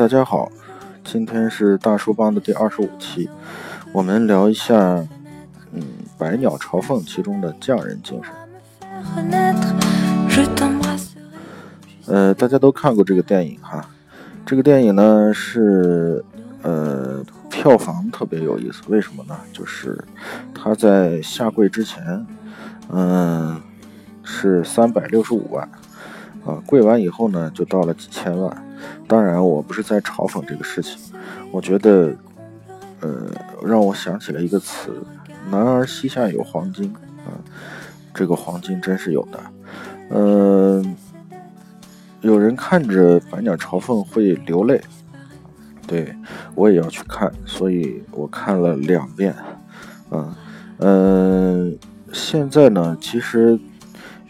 [0.00, 0.50] 大家好，
[1.04, 3.28] 今天是大叔帮的第二十五期，
[3.92, 4.74] 我们聊一下，
[5.72, 5.82] 嗯，
[6.16, 8.32] 百鸟朝凤其中的匠人精神。
[12.06, 13.90] 呃，大家都看过这个电影哈，
[14.46, 16.24] 这个电影呢是，
[16.62, 19.38] 呃，票房特别有意思，为什么呢？
[19.52, 20.02] 就是
[20.54, 22.26] 它在下跪之前，
[22.88, 23.60] 嗯，
[24.24, 25.68] 是三百六十五万。
[26.46, 28.64] 啊，跪完以后呢，就到了几千万。
[29.06, 30.98] 当然，我不是在嘲讽这个事情。
[31.50, 32.14] 我觉得，
[33.00, 33.26] 呃，
[33.64, 35.02] 让我想起了一个词
[35.50, 36.92] ：“男儿膝下有黄金。”
[37.26, 37.34] 啊，
[38.14, 39.40] 这个黄金真是有的。
[40.10, 40.96] 嗯，
[42.20, 44.80] 有人看着《百鸟朝凤》会流泪，
[45.86, 46.14] 对
[46.54, 49.34] 我也要去看，所以我看了两遍。
[50.10, 50.36] 啊，
[50.78, 51.78] 嗯，
[52.12, 53.58] 现在呢，其实。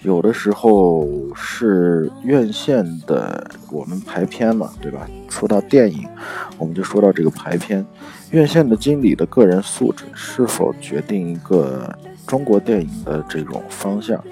[0.02, 5.06] 有的时候是院线的，我们排片嘛，对吧？
[5.28, 6.08] 说到电影，
[6.56, 7.84] 我们就说到这个排片。
[8.30, 11.94] 院线的经理的个人素质是否决定一个
[12.26, 14.24] 中国电影的这种方向？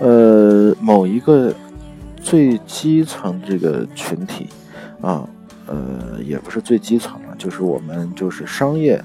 [0.00, 1.54] 呃，某一个
[2.16, 4.48] 最基层这个群体
[5.00, 5.28] 啊，
[5.66, 9.00] 呃，也不是最基层了，就是我们就是商业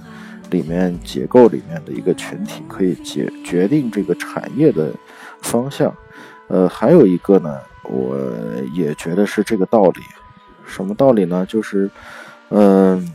[0.49, 4.91] 里面结构里面的一个群体，可以决决定这个产业的。
[5.43, 5.95] 方向，
[6.47, 8.17] 呃，还有一个呢，我
[8.73, 10.01] 也觉得是这个道理。
[10.65, 11.45] 什么道理呢？
[11.47, 11.87] 就是，
[12.49, 13.13] 嗯，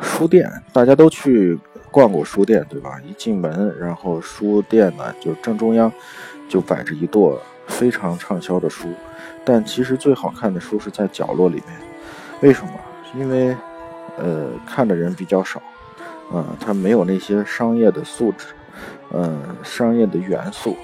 [0.00, 1.58] 书店，大家都去
[1.90, 2.98] 逛过书店，对吧？
[3.04, 5.92] 一进门，然后书店呢，就正中央
[6.48, 8.88] 就摆着一摞非常畅销的书，
[9.44, 11.78] 但其实最好看的书是在角落里面。
[12.40, 12.70] 为什么？
[13.18, 13.56] 因为，
[14.16, 15.60] 呃，看的人比较少，
[16.32, 18.46] 啊，它没有那些商业的素质，
[19.12, 20.76] 嗯，商业的元素。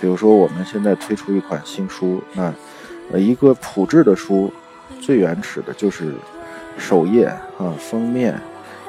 [0.00, 2.52] 比如说，我们现在推出一款新书，那
[3.12, 4.52] 呃，一个普制的书，
[5.00, 6.14] 最原始的就是
[6.76, 7.26] 首页
[7.58, 8.38] 啊，封面，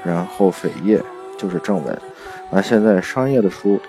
[0.03, 1.01] 然后扉页
[1.37, 2.01] 就是正文。
[2.51, 3.79] 那现在商业的书，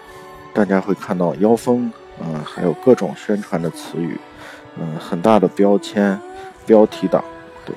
[0.52, 1.90] 大家会看到腰封
[2.20, 4.18] 啊，还有各种宣传的词语，
[4.78, 6.18] 嗯，很大的标签、
[6.64, 7.24] 标题党。
[7.64, 7.74] 对，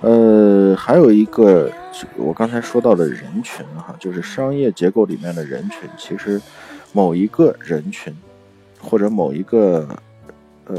[0.00, 1.70] 呃，还有一个
[2.16, 6.40] 我刚才说到的人群哈，就是商业结构里面的人群，其实
[6.92, 8.14] 某一个人群。
[8.80, 9.88] 或者某一个，
[10.66, 10.76] 呃，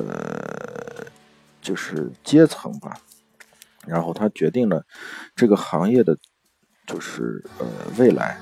[1.62, 2.98] 就是阶层吧，
[3.86, 4.84] 然后它决定了
[5.36, 6.18] 这个行业的，
[6.86, 7.66] 就是呃
[7.98, 8.38] 未来。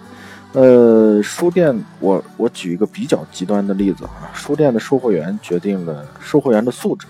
[0.53, 7.07] 呃，书店，我我举一个比较极端的例子啊，书店的售货员决定了售货员的素质，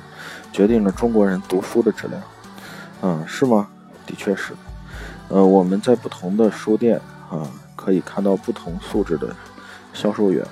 [0.52, 2.22] 决定了中国人读书的质量。
[3.02, 3.70] 嗯，是吗？
[4.06, 4.54] 的确是。
[5.30, 9.36] 呃，我们在不同的书店啊，可以看到不同素质的
[9.94, 10.44] 销售员。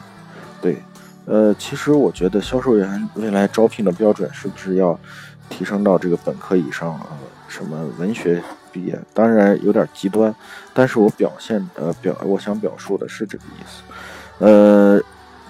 [0.62, 0.78] 对。
[1.26, 5.00] 呃，其实我觉得销售员未来招聘的标准是不是要
[5.50, 7.08] 提升到这个本科以上啊？
[7.48, 8.42] 什么文学
[8.72, 9.00] 毕业？
[9.14, 10.34] 当然有点极端，
[10.74, 13.84] 但是我表现呃表我想表述的是这个意思。
[14.40, 15.00] 呃，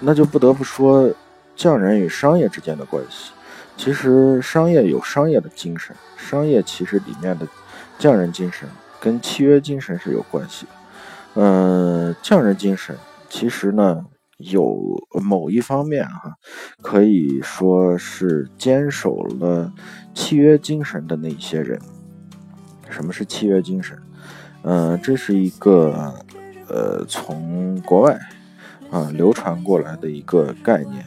[0.00, 1.10] 那就不得不说
[1.56, 3.32] 匠人与商业之间的关系。
[3.76, 7.46] 其实商业有商业的精神，商业其实里面的
[7.98, 8.68] 匠人精神
[9.00, 10.72] 跟契约精神是有关系的。
[11.40, 12.96] 嗯，匠人精神
[13.28, 14.04] 其实呢。
[14.50, 16.34] 有某一方面哈，
[16.82, 19.72] 可以说是坚守了
[20.12, 21.80] 契约精神的那些人。
[22.90, 23.98] 什么是契约精神？
[24.62, 26.14] 嗯，这是一个
[26.68, 28.18] 呃从国外
[28.90, 31.04] 啊流传过来的一个概念。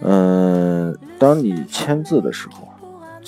[0.00, 2.67] 嗯，当你签字的时候，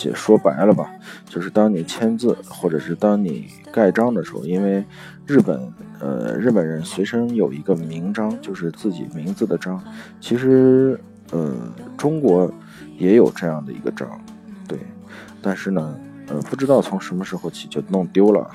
[0.09, 0.91] 就说白了吧，
[1.27, 4.85] 就是当你签字或者是当你盖章的时候，因为
[5.27, 5.73] 日本。
[6.03, 9.79] 呃，日本人随身有一个名章，就是自己名字的章。
[10.19, 10.99] 其实，
[11.31, 11.55] 呃，
[11.95, 12.51] 中国
[12.97, 14.09] 也有这样的一个章，
[14.67, 14.79] 对。
[15.43, 15.95] 但是呢，
[16.29, 18.51] 呃，不知道从什么时候起就弄丢了。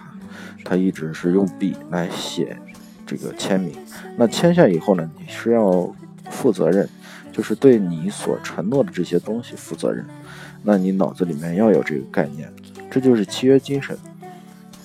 [0.64, 2.58] 他一直是用笔来写
[3.06, 3.72] 这个签名。
[4.18, 5.88] 那签下以后呢，你是要
[6.32, 6.90] 负责任，
[7.32, 10.04] 就是对你所承诺的这些东西负责任。
[10.66, 12.52] 那你脑子里面要有这个概念，
[12.92, 13.98] 这就是契约精神。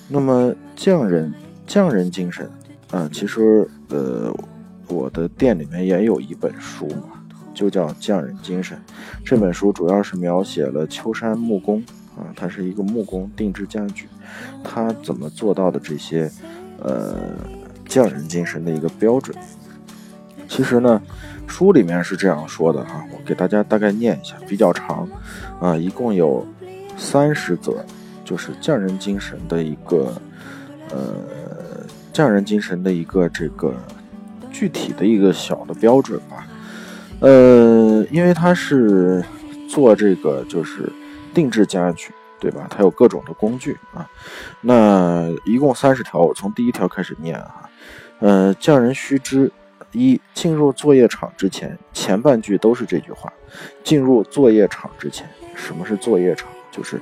[0.07, 1.33] 那么匠人。
[1.67, 2.49] 匠人精神，
[2.89, 4.29] 啊，其实，呃，
[4.89, 6.89] 我的店里面也有一本书，
[7.53, 8.77] 就叫《匠人精神》。
[9.23, 11.81] 这本书主要是描写了秋山木工，
[12.17, 14.09] 啊，他是一个木工，定制家具，
[14.61, 16.29] 他怎么做到的这些，
[16.79, 17.15] 呃，
[17.87, 19.33] 匠人精神的一个标准。
[20.49, 21.01] 其实呢，
[21.51, 25.07] 书里面是这样说的哈，我给大家大概念一下，比较长，
[25.59, 26.47] 啊，一共有
[26.97, 27.83] 三十则，
[28.23, 30.13] 就是匠人精神的一个，
[30.89, 30.97] 呃。
[32.13, 33.73] 匠人精神的一个这个
[34.51, 36.45] 具体的一个小的标准吧，
[37.21, 39.23] 呃，因为他是
[39.69, 40.91] 做这个就是
[41.33, 42.67] 定制家具对吧？
[42.69, 44.05] 它有各种的工具啊。
[44.59, 47.69] 那一共三十条，我从第一条开始念啊。
[48.19, 49.49] 呃，匠人须知：
[49.91, 53.31] 一、进入作业场之前，前半句都是这句话。
[53.83, 56.49] 进入作业场之前，什么是作业场？
[56.71, 57.01] 就是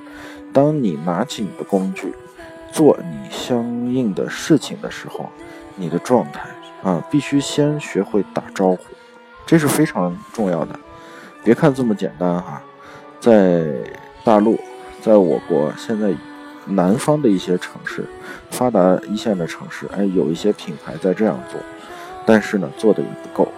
[0.52, 2.14] 当你拿起你的工具，
[2.72, 3.64] 做你相
[3.94, 5.30] 应的事情的时候，
[5.76, 6.50] 你的状态
[6.84, 8.80] 啊，必须先学会打招呼，
[9.46, 10.80] 这是非常重要的。
[11.44, 12.62] 别看这么简单哈，
[13.20, 13.66] 在
[14.24, 14.60] 大陆。
[15.02, 16.14] 在我国现在
[16.66, 18.04] 南方的一些城市，
[18.52, 21.58] 发达一线的城市，哎，有一些品牌在这样做，
[22.30, 23.52] 但是呢，做的也不够。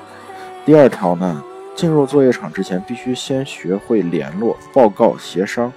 [0.66, 1.44] 第二条呢，
[1.76, 5.70] 进入作业场之前，必须先学会联络、报告、协商，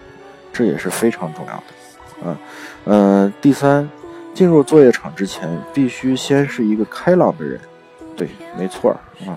[0.53, 2.31] 这也是非常重要的。
[2.31, 2.39] 啊，
[2.85, 3.91] 呃，第三，
[4.33, 7.61] 进入作业场之前，必须先是一个开朗的人。
[8.17, 8.97] 对，没错儿
[9.27, 9.37] 啊，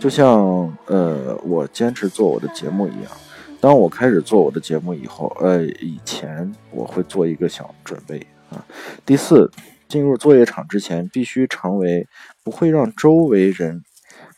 [0.00, 3.12] 就像呃，我坚持做我的节目一样。
[3.60, 8.58] 当我开始做我的节目以后，呃，以前我会做一个小准备啊。
[9.06, 9.48] 第四，
[9.86, 12.04] 进入作业场之前，必须成为
[12.48, 13.84] 不会让周围人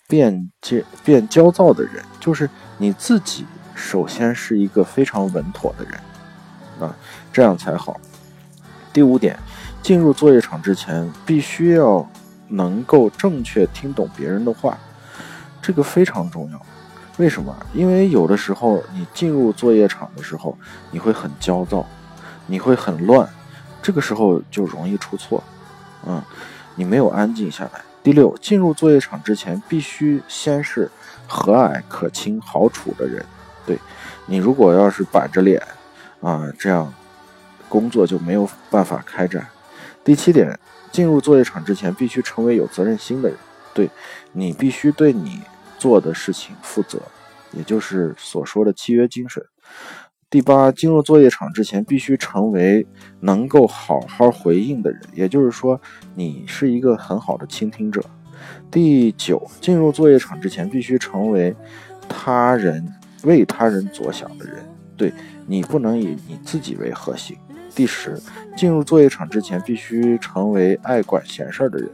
[0.08, 5.94] 变焦变焦躁的人，就是你自己首先是一个非常稳妥的人
[6.80, 6.92] 啊，
[7.32, 8.00] 这样才好。
[8.92, 9.38] 第五点，
[9.80, 12.04] 进入作业场之前，必须要
[12.48, 14.76] 能够正确听懂别人的话，
[15.62, 16.60] 这个非常重要。
[17.18, 17.56] 为什么？
[17.72, 20.58] 因为有的时候你进入作业场的时候，
[20.90, 21.86] 你会很焦躁，
[22.48, 23.28] 你会很乱，
[23.80, 25.40] 这个时候就容易出错。
[26.04, 26.20] 嗯，
[26.74, 27.82] 你没有安静下来。
[28.02, 30.90] 第六，进入作业场之前，必须先是
[31.26, 33.24] 和蔼可亲、好处的人。
[33.66, 33.78] 对
[34.26, 35.62] 你，如果要是板着脸
[36.20, 36.92] 啊，这样
[37.68, 39.46] 工作就没有办法开展。
[40.02, 40.58] 第七点，
[40.90, 43.38] 进入作业场之前，必须成为有责任心的人。
[43.72, 43.90] 对
[44.32, 45.42] 你，必须对你。
[45.80, 47.00] 做的事情负责，
[47.52, 49.42] 也就是所说的契约精神。
[50.30, 52.86] 第八，进入作业场之前，必须成为
[53.18, 55.80] 能够好好回应的人，也就是说，
[56.14, 58.00] 你是一个很好的倾听者。
[58.70, 61.52] 第九，进入作业场之前，必须成为
[62.08, 62.86] 他人
[63.24, 64.64] 为他人着想的人，
[64.96, 65.12] 对
[65.48, 67.36] 你不能以你自己为核心。
[67.74, 68.16] 第十，
[68.56, 71.90] 进入作业场之前，必须成为爱管闲事儿的人。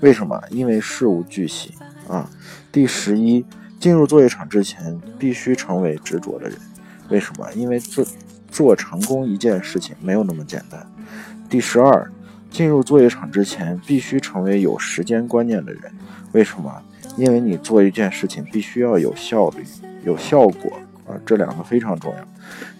[0.00, 0.42] 为什么？
[0.50, 1.72] 因为事无巨细
[2.08, 2.28] 啊。
[2.72, 3.46] 第十一，
[3.78, 6.58] 进入作业场之前必须成为执着的人。
[7.08, 7.50] 为什么？
[7.54, 8.04] 因为做
[8.50, 10.86] 做成功一件事情没有那么简单。
[11.48, 12.10] 第十二，
[12.50, 15.82] 进入作业场之前必须成为有时间观念的人。
[16.32, 16.82] 为什么？
[17.16, 19.64] 因为你做一件事情必须要有效率、
[20.04, 20.72] 有效果
[21.06, 22.28] 啊，这两个非常重要。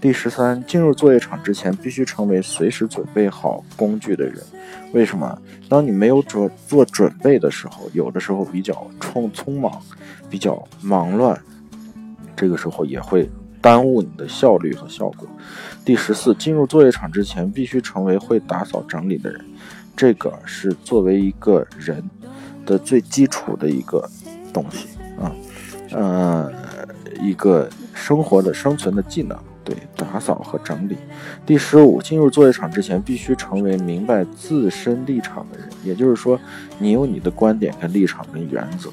[0.01, 4.37] 第十三，进入作业场之前必须成为随时准备好工具的人。
[4.93, 5.37] 为什么？
[5.69, 9.83] 当你没有做做准备的时候，有的时候比较匆匆忙，
[10.31, 11.39] 比较忙乱，
[12.37, 13.29] 这个时候也会
[13.61, 15.29] 耽误你的效率和效果。
[15.85, 19.45] 第十四，进入作业场之前必须成为会打扫整理的人，
[19.97, 22.03] 这个是作为一个人
[22.67, 24.09] 的最基础的一个
[24.53, 24.89] 东西
[25.21, 25.33] 啊，
[25.93, 26.53] 呃，
[27.21, 29.39] 一个生活的生存的技能。
[29.65, 30.97] 对，打扫和整理。
[31.45, 36.41] 第十五，进入作业场之前，必须成为明白自身立场的人，也就是说，
[36.79, 38.89] 你有你的观点跟立场跟原则。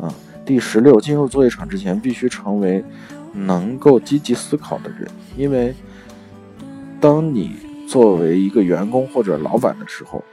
[0.00, 0.14] 啊，
[0.44, 2.84] 第十六，进入作业场之前，必须成为
[3.36, 5.74] 能够积极思考的人，因为
[7.00, 7.54] 当你
[7.86, 10.24] 作为一个员工或者老板的时候，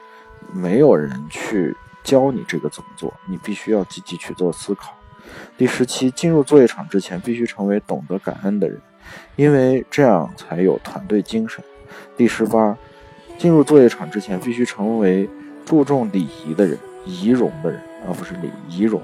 [0.53, 4.93] 没有人去教你这个怎么做，你必须要积极去做思考。
[5.57, 8.79] 第十七，进入作业场之前，必须成为懂得感恩的人。
[9.35, 11.63] 因为这样才有团队精神。
[12.15, 12.77] 第十八，
[13.37, 15.29] 进入作业场之前，必须成为
[15.65, 19.01] 注重礼仪的人、仪容的人，而不是礼仪容。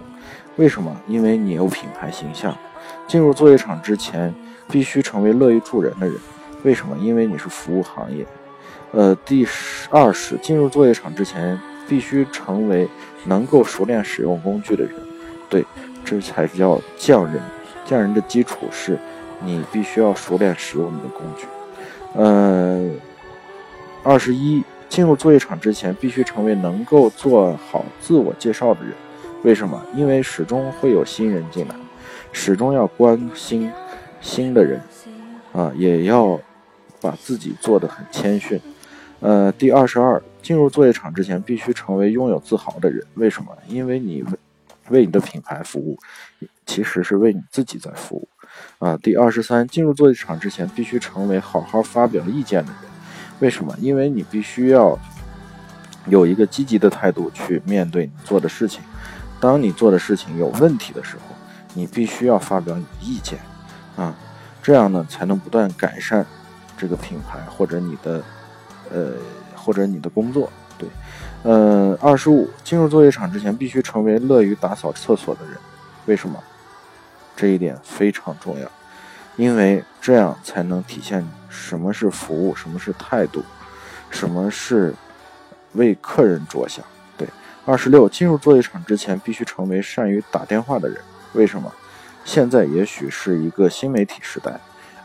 [0.58, 0.96] 为什么？
[1.08, 2.56] 因为你有品牌形象。
[3.08, 4.34] 进入作业场之前，
[4.70, 6.16] 必须成为乐于助人的人。
[6.64, 6.98] 为什么？
[6.98, 8.26] 因为你是服务行业。
[8.92, 12.88] 呃，第十二是进入作业场之前，必须成为
[13.26, 14.94] 能够熟练使用工具的人。
[15.50, 15.66] 对，
[16.04, 17.42] 这才叫匠人。
[17.86, 18.98] 匠人的基础是。
[19.42, 21.48] 你必须要熟练使用你的工具。
[22.14, 22.90] 呃，
[24.04, 28.92] 二十一，进入作业场之前，必须成为能够做好自我介绍的人。
[29.44, 29.82] 为什么？
[29.96, 31.76] 因为始终会有新人进来，
[32.34, 33.72] 始终要关心
[34.20, 34.82] 新的人，
[35.54, 36.38] 啊，也要
[37.00, 38.60] 把自己做得很谦逊。
[39.22, 43.06] 呃，第二十二，进入作业场之前，必须成为拥有自豪的人。
[43.14, 43.56] 为什么？
[43.68, 44.32] 因为你为
[44.90, 45.98] 为你的品牌服务，
[46.66, 48.28] 其实是为你自己在服务。
[48.80, 52.89] 啊，第二十三，进入作业场之前，必须成为好好发表意见的人。
[53.40, 53.76] 为什么？
[53.80, 54.98] 因为你必须要
[56.08, 58.82] 有一个积极的态度去面对你做的事情。
[59.40, 61.36] 当你做的事情有问题的时候，
[61.74, 63.40] 你必须要发表你的意见。
[63.96, 64.14] 啊，
[64.62, 66.26] 这样呢，才能不断改善
[66.78, 68.22] 这个品牌或者你的
[68.92, 69.12] 呃
[69.56, 70.52] 或者你的工作。
[70.78, 70.88] 对，
[71.44, 75.58] 呃，二十五，进入作业场之前必须成为乐于打扫厕所的人。
[76.06, 76.42] 为什么？
[77.36, 78.70] 这一点非常重要，
[79.40, 83.42] 因为这样才能体现什么是服务，什么是态度，
[84.10, 84.94] 什么是
[85.76, 86.84] 为客人着想。
[87.18, 87.26] 对，
[87.66, 91.00] 二十六，进入作业场之前必须成为善于打电话的人。
[91.32, 91.72] 为什么？
[92.26, 94.60] 现在也许是一个新媒体时代，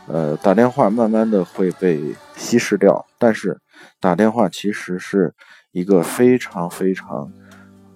[0.07, 3.57] 呃，打电话慢慢的会被稀释掉，但是
[4.01, 5.33] 打电话其实是
[5.71, 7.31] 一个非常非常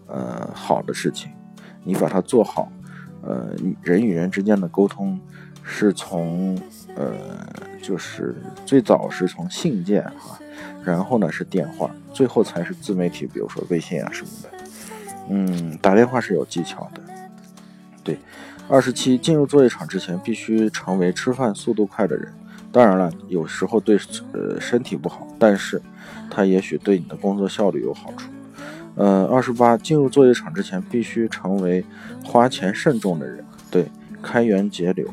[0.08, 1.34] 呃好的事情，
[1.84, 2.72] 你把它做好，
[3.24, 3.50] 呃，
[3.82, 5.20] 人与人之间的沟通
[5.64, 6.60] 是从
[6.96, 7.14] 呃
[7.82, 8.36] 就是
[8.66, 10.40] 最早是从信件哈，
[10.84, 14.50] 然后呢是电话，最后才是自媒体，比如说微信啊什么的，
[15.30, 17.02] 嗯，打电话是有技巧的。
[18.04, 18.18] 对，
[18.68, 22.34] 二十七，进入作业场之前必须成为吃饭速度快的人。
[22.72, 24.00] 当然了，有时候对
[24.32, 25.82] 呃身体不好，但是
[26.30, 28.30] 它也许对你的工作效率有好处。
[28.96, 31.84] 呃，二十八，进入作业场之前必须成为
[32.24, 33.44] 花钱慎重的人。
[33.72, 33.90] 对，
[34.22, 35.08] 开源节流，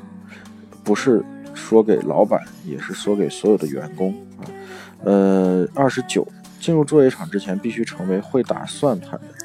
[0.86, 4.46] 不是说给老板，也是说给所有的员工啊。
[5.02, 6.26] 呃，二十九，
[6.60, 9.36] 进入作业场之前必须成为会打算盘的人。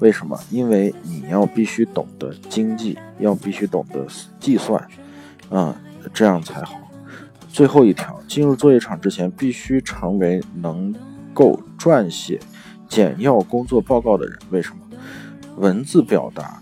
[0.00, 0.36] 为什么？
[0.50, 4.04] 因为你要必须懂得经济，要必须懂得
[4.40, 4.84] 计算，
[5.48, 5.80] 啊，
[6.12, 6.80] 这样才好。
[7.48, 10.92] 最后一条，进入作业场之前，必须成为能
[11.32, 12.40] 够撰写
[12.88, 14.36] 简要工作报告的人。
[14.50, 14.78] 为什么？
[15.58, 16.60] 文字表达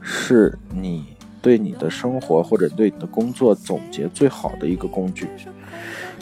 [0.00, 1.11] 是你
[1.42, 5.28] 对你的生活或者对你的工作总结最好的一个工具。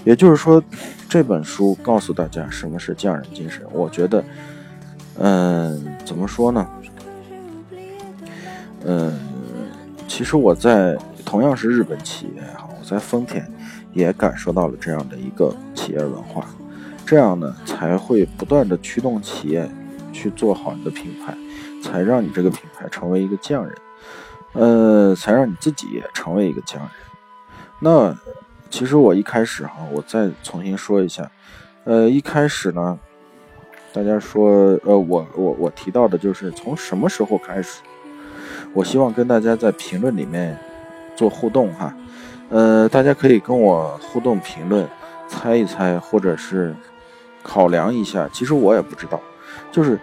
[0.05, 0.61] 也就是说，
[1.09, 3.65] 这本书告诉大家什么是匠人精神。
[3.73, 4.25] 我觉得。
[5.23, 6.67] 嗯，怎么说呢？
[8.87, 9.13] 嗯，
[10.09, 10.97] 其实我在
[11.27, 13.47] 同样是日本企业哈，我在丰田
[13.93, 16.47] 也感受到了这样的一个企业文化，
[17.05, 19.69] 这样呢才会不断的驱动企业
[20.11, 21.37] 去做好你的品牌，
[21.83, 23.75] 才让你这个品牌成为一个匠人，
[24.53, 26.91] 呃，才让你自己成为一个匠人。
[27.79, 28.17] 那
[28.69, 31.31] 其实我一开始哈，我再重新说一下，
[31.85, 32.99] 呃，一开始呢。
[33.93, 37.81] 大家说，呃，我我我提到的就是从什么时候开始？
[38.73, 40.57] 我希望跟大家在评论里面
[41.17, 41.93] 做互动哈，
[42.51, 44.89] 呃，大家可以跟我互动评论，
[45.27, 46.73] 猜一猜，或者是
[47.43, 48.29] 考量一下。
[48.33, 49.21] 其实我也不知道，
[49.73, 49.99] 就是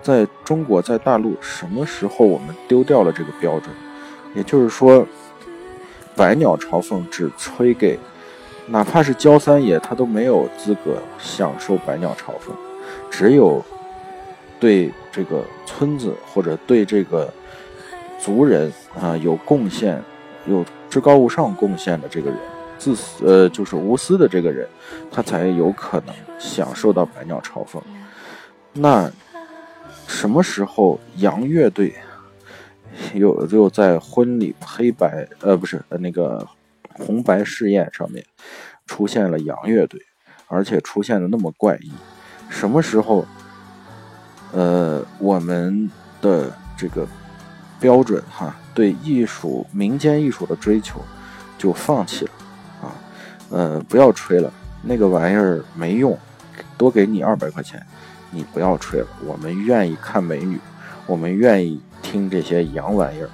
[0.00, 3.74] 在中国，在大陆什么时候我们丢掉了这个标准？
[4.34, 5.06] 也就是说，
[6.14, 7.98] 百鸟朝凤只吹给，
[8.66, 12.54] 哪怕是焦三爷，他都没有资格享受百鸟朝凤。
[13.10, 13.64] 只有
[14.58, 17.32] 对这个村子或者对这个
[18.18, 20.02] 族人啊有贡献、
[20.46, 22.38] 有至高无上贡献的这个人，
[22.76, 24.68] 自私呃就是无私的这个人，
[25.10, 27.80] 他才有可能享受到百鸟朝凤。
[28.72, 29.10] 那
[30.06, 31.94] 什么时候洋乐队
[33.12, 36.46] 又又在婚礼黑白呃不是呃那个
[36.92, 38.24] 红白试验上面
[38.86, 40.00] 出现了洋乐队，
[40.46, 41.90] 而且出现的那么怪异？
[42.48, 43.26] 什么时候，
[44.52, 47.06] 呃，我们的这个
[47.80, 51.00] 标准哈，对艺术、民间艺术的追求
[51.58, 52.30] 就放弃了
[52.82, 52.94] 啊？
[53.50, 56.16] 呃，不要吹了，那个玩意儿没用，
[56.78, 57.84] 多给你二百块钱，
[58.34, 59.06] 你不要吹了。
[59.24, 60.58] 我们愿意看美女，
[61.06, 63.30] 我们愿意听这些洋玩意儿。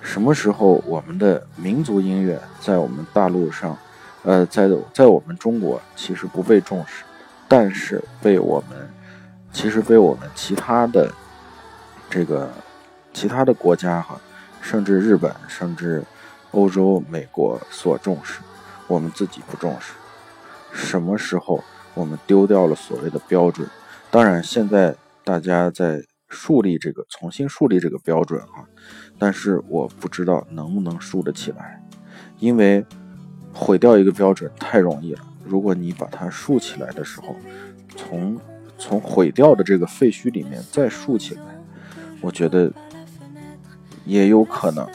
[0.00, 3.76] 什么时候我们的民族音乐在我们大陆上，
[4.22, 7.04] 呃，在在我们中国其实不被重视？
[7.46, 8.88] 但是被我们，
[9.52, 11.10] 其实被我们其他的
[12.08, 12.50] 这个
[13.12, 14.18] 其他的国家哈，
[14.60, 16.04] 甚至日本，甚至
[16.52, 18.40] 欧洲、美国所重视，
[18.86, 19.92] 我们自己不重视。
[20.72, 21.62] 什么时候
[21.94, 23.68] 我们丢掉了所谓的标准？
[24.10, 28.64] 当然，现在大家在树立这个，重新树立这个标准啊，
[29.18, 31.82] 但是我不知道能不能树得起来，
[32.38, 32.84] 因为
[33.52, 35.20] 毁掉一个标准太容易了。
[35.44, 37.36] 如果你把它竖起来的时候，
[37.96, 38.40] 从
[38.78, 41.42] 从毁掉的这个废墟里面再竖起来，
[42.22, 42.72] 我觉得
[44.06, 44.88] 也有可能，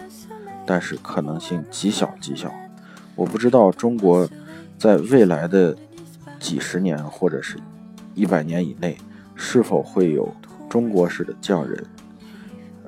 [0.65, 2.51] 但是可能性极小极小。
[3.15, 4.27] 我不知道中国
[4.79, 5.77] 在未来的
[6.39, 7.60] 几十年或者是
[8.13, 8.98] 一百年以内，
[9.36, 10.34] 是否会有
[10.70, 11.86] 中国式的匠人，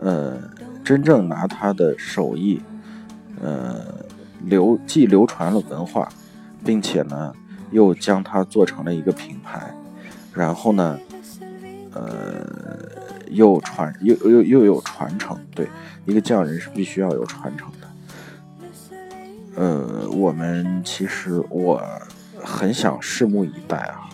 [0.02, 0.38] 呃，
[0.84, 2.62] 真正拿他的手艺，
[3.42, 4.06] 呃，
[4.44, 6.10] 流既流传了文化，
[6.64, 7.34] 并且呢。
[7.72, 9.76] 又将它做成了一个品牌，
[10.34, 10.98] 然后呢，
[11.92, 12.48] 呃，
[13.32, 15.38] 又传又又又有传承。
[15.54, 15.68] 对，
[16.06, 17.88] 一个匠人是必须要有传承的。
[19.56, 21.82] 呃，我们其实我
[22.42, 24.08] 很想拭目以待啊。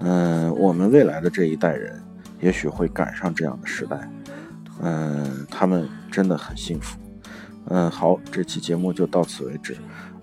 [0.00, 2.02] 嗯，我们未来的这一代人，
[2.40, 4.10] 也许会赶上这样的时代。
[4.82, 6.98] 嗯，他们真的很幸福。
[7.66, 9.76] 嗯，好，这期节目就到此为止。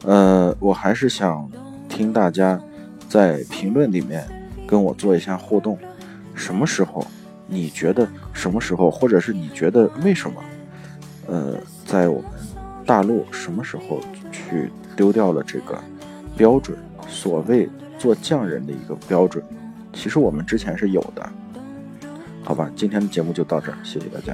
[0.03, 1.50] 呃，我还是想
[1.88, 2.60] 听大家
[3.07, 4.27] 在评论里面
[4.67, 5.77] 跟我做一下互动。
[6.34, 7.05] 什么时候
[7.48, 10.41] 你觉得什么时候，或者是你觉得为什么？
[11.27, 11.55] 呃，
[11.86, 12.31] 在我们
[12.86, 14.00] 大陆什么时候
[14.31, 15.79] 去丢掉了这个
[16.36, 16.77] 标准？
[17.07, 19.41] 所谓做匠人的一个标准，
[19.98, 21.30] 其实我们之前是有的。
[22.44, 24.34] 好吧，今天的节目就到这儿，谢谢大家。